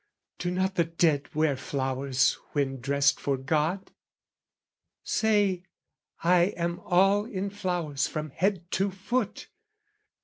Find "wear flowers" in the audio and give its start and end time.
1.35-2.33